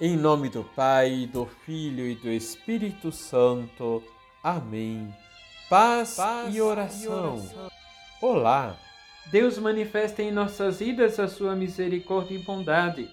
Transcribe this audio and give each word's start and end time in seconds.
Em 0.00 0.16
nome 0.16 0.48
do 0.48 0.64
Pai, 0.64 1.28
do 1.32 1.46
Filho 1.46 2.04
e 2.04 2.16
do 2.16 2.28
Espírito 2.28 3.12
Santo. 3.12 4.02
Amém. 4.42 5.14
Paz, 5.70 6.16
Paz 6.16 6.52
e, 6.52 6.60
oração. 6.60 7.36
e 7.36 7.38
oração. 7.38 7.70
Olá. 8.20 8.76
Deus 9.26 9.56
manifesta 9.56 10.20
em 10.20 10.32
nossas 10.32 10.80
vidas 10.80 11.20
a 11.20 11.28
sua 11.28 11.54
misericórdia 11.54 12.34
e 12.34 12.42
bondade. 12.42 13.08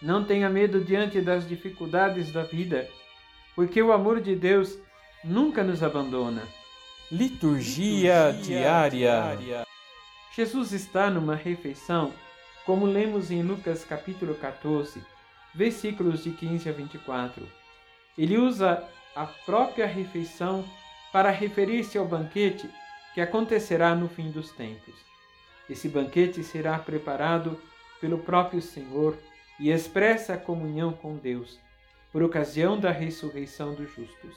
Não 0.00 0.24
tenha 0.24 0.48
medo 0.48 0.82
diante 0.82 1.20
das 1.20 1.46
dificuldades 1.46 2.32
da 2.32 2.42
vida, 2.42 2.88
porque 3.54 3.82
o 3.82 3.92
amor 3.92 4.22
de 4.22 4.34
Deus 4.34 4.78
nunca 5.22 5.62
nos 5.62 5.82
abandona. 5.82 6.42
Liturgia, 7.12 8.30
Liturgia 8.30 8.56
diária. 8.56 8.88
diária. 9.36 9.66
Jesus 10.34 10.72
está 10.72 11.10
numa 11.10 11.34
refeição, 11.34 12.14
como 12.64 12.86
lemos 12.86 13.30
em 13.30 13.42
Lucas 13.42 13.84
capítulo 13.84 14.34
14 14.34 15.17
versículos 15.54 16.22
de 16.22 16.30
15 16.30 16.68
a 16.68 16.72
24. 16.72 17.46
Ele 18.16 18.36
usa 18.36 18.82
a 19.14 19.26
própria 19.26 19.86
refeição 19.86 20.64
para 21.12 21.30
referir-se 21.30 21.96
ao 21.98 22.04
banquete 22.04 22.68
que 23.14 23.20
acontecerá 23.20 23.94
no 23.94 24.08
fim 24.08 24.30
dos 24.30 24.50
tempos. 24.52 24.94
Esse 25.68 25.88
banquete 25.88 26.42
será 26.42 26.78
preparado 26.78 27.60
pelo 28.00 28.18
próprio 28.18 28.62
Senhor 28.62 29.16
e 29.58 29.70
expressa 29.70 30.34
a 30.34 30.38
comunhão 30.38 30.92
com 30.92 31.16
Deus, 31.16 31.58
por 32.12 32.22
ocasião 32.22 32.78
da 32.78 32.90
ressurreição 32.90 33.74
dos 33.74 33.92
justos. 33.94 34.36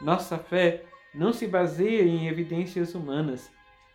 Nossa 0.00 0.36
fé 0.36 0.84
não 1.14 1.32
se 1.32 1.46
baseia 1.46 2.02
em 2.02 2.28
evidências 2.28 2.94
humanas, 2.94 3.50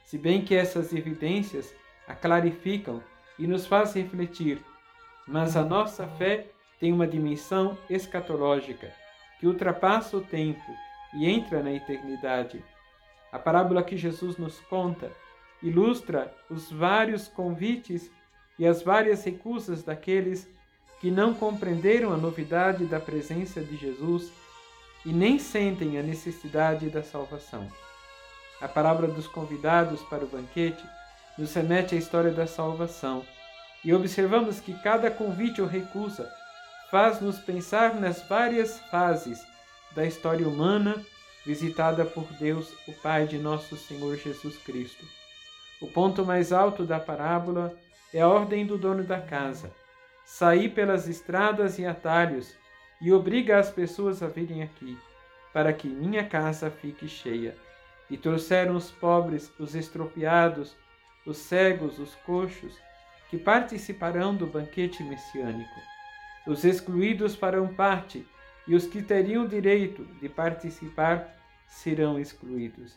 se 0.06 0.18
bem 0.18 0.44
que 0.44 0.56
essas 0.56 0.94
evidências 0.94 1.74
a 2.08 2.16
clarificam 2.16 3.04
e 3.38 3.48
nos 3.48 3.66
faz 3.66 3.94
refletir, 3.94 4.64
mas 5.28 5.56
a 5.56 5.64
nossa 5.64 6.08
fé 6.08 6.48
tem 6.80 6.92
uma 6.92 7.08
dimensão 7.08 7.78
escatológica 7.90 8.92
que 9.40 9.48
ultrapassa 9.48 10.18
o 10.18 10.22
tempo 10.22 10.72
e 11.14 11.30
entra 11.30 11.62
na 11.62 11.72
eternidade. 11.72 12.64
A 13.32 13.40
parábola 13.40 13.84
que 13.84 13.98
Jesus 13.98 14.38
nos 14.38 14.60
conta 14.62 15.12
ilustra 15.62 16.34
os 16.50 16.72
vários 16.72 17.28
convites 17.28 18.12
e 18.60 18.68
as 18.68 18.84
várias 18.84 19.24
recusas 19.24 19.82
daqueles 19.82 20.48
que 21.00 21.10
não 21.10 21.34
compreenderam 21.34 22.14
a 22.14 22.18
novidade 22.18 22.86
da 22.86 23.00
presença 23.00 23.62
de 23.62 23.76
Jesus 23.78 24.32
e 25.06 25.12
nem 25.12 25.40
sentem 25.40 25.98
a 25.98 26.04
necessidade 26.04 26.90
da 26.90 27.04
salvação. 27.04 27.68
A 28.62 28.68
parábola 28.68 29.08
dos 29.08 29.28
convidados 29.28 30.02
para 30.04 30.24
o 30.24 30.28
banquete 30.28 30.84
nos 31.38 31.54
remete 31.54 31.96
à 31.96 31.98
história 31.98 32.32
da 32.32 32.48
salvação 32.48 33.26
e 33.84 33.94
observamos 33.94 34.60
que 34.60 34.74
cada 34.82 35.12
convite 35.12 35.62
ou 35.62 35.68
recusa 35.68 36.32
faz-nos 36.90 37.40
pensar 37.40 37.96
nas 37.96 38.22
várias 38.28 38.80
fases 38.92 39.40
da 39.96 40.06
história 40.06 40.48
humana 40.48 41.04
visitada 41.46 42.06
por 42.06 42.26
Deus, 42.34 42.74
o 42.88 42.94
Pai 42.94 43.28
de 43.28 43.38
nosso 43.38 43.76
Senhor 43.76 44.16
Jesus 44.18 44.58
Cristo. 44.60 45.06
O 45.82 45.88
ponto 45.88 46.26
mais 46.26 46.54
alto 46.54 46.86
da 46.86 47.00
parábola 47.00 47.78
é 48.14 48.22
a 48.22 48.28
ordem 48.28 48.66
do 48.66 48.78
dono 48.78 49.04
da 49.04 49.20
casa: 49.20 49.72
sair 50.24 50.70
pelas 50.70 51.08
estradas 51.08 51.78
e 51.78 51.86
atalhos 51.86 52.56
e 53.02 53.12
obriga 53.12 53.60
as 53.60 53.70
pessoas 53.70 54.24
a 54.24 54.28
virem 54.28 54.64
aqui, 54.64 54.98
para 55.52 55.74
que 55.74 55.88
minha 55.88 56.24
casa 56.24 56.72
fique 56.72 57.08
cheia. 57.08 57.56
E 58.10 58.18
trouxeram 58.18 58.76
os 58.76 58.92
pobres, 58.92 59.52
os 59.60 59.76
estropiados, 59.76 60.76
os 61.26 61.38
cegos, 61.38 62.00
os 62.00 62.14
coxos, 62.16 62.78
que 63.34 63.40
participarão 63.40 64.36
do 64.36 64.46
banquete 64.46 65.02
messiânico. 65.02 65.82
Os 66.46 66.64
excluídos 66.64 67.34
farão 67.34 67.74
parte, 67.74 68.24
e 68.68 68.76
os 68.76 68.86
que 68.86 69.02
teriam 69.02 69.48
direito 69.48 70.06
de 70.22 70.30
participar 70.30 71.36
serão 71.68 72.20
excluídos. 72.20 72.96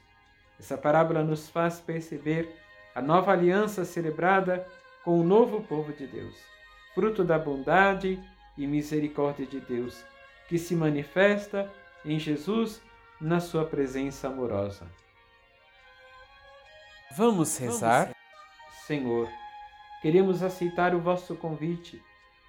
Essa 0.61 0.77
parábola 0.77 1.25
nos 1.25 1.49
faz 1.49 1.81
perceber 1.81 2.55
a 2.95 3.01
nova 3.01 3.33
aliança 3.33 3.83
celebrada 3.83 4.69
com 5.03 5.19
o 5.19 5.25
novo 5.25 5.63
povo 5.63 5.91
de 5.95 6.07
Deus, 6.07 6.37
fruto 6.95 7.25
da 7.25 7.39
bondade 7.39 8.23
e 8.59 8.67
misericórdia 8.67 9.47
de 9.47 9.61
Deus, 9.61 10.05
que 10.51 10.59
se 10.59 10.77
manifesta 10.77 11.73
em 12.05 12.19
Jesus 12.19 12.83
na 13.19 13.41
sua 13.41 13.65
presença 13.65 14.29
amorosa. 14.29 14.87
Vamos 17.17 17.57
rezar? 17.57 18.15
Senhor, 18.87 19.31
queremos 20.07 20.41
aceitar 20.41 20.95
o 20.95 21.01
vosso 21.01 21.35
convite 21.35 22.01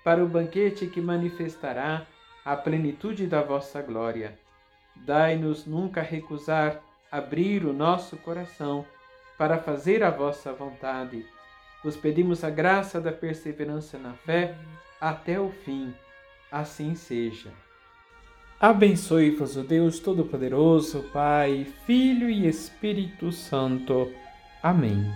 para 0.03 0.23
o 0.23 0.27
banquete 0.27 0.85
que 0.85 1.01
manifestará 1.01 2.05
a 2.45 2.55
plenitude 2.55 3.25
da 3.25 3.41
vossa 3.41 3.81
glória. 3.81 4.37
Dai-nos 4.95 5.65
nunca 5.65 6.03
recusar 6.03 6.79
abrir 7.11 7.65
o 7.65 7.73
nosso 7.73 8.15
coração 8.17 8.85
para 9.39 9.57
fazer 9.57 10.03
a 10.03 10.11
vossa 10.11 10.53
vontade. 10.53 11.25
Vos 11.83 11.97
pedimos 11.97 12.43
a 12.43 12.51
graça 12.51 13.01
da 13.01 13.11
perseverança 13.11 13.97
na 13.97 14.13
fé 14.13 14.55
até 15.01 15.39
o 15.39 15.49
fim. 15.49 15.91
Assim 16.51 16.93
seja. 16.93 17.51
Abençoe-vos 18.59 19.57
o 19.57 19.63
Deus 19.63 19.97
Todo-Poderoso, 19.97 21.09
Pai, 21.11 21.65
Filho 21.87 22.29
e 22.29 22.47
Espírito 22.47 23.31
Santo. 23.31 24.13
Amém. 24.61 25.11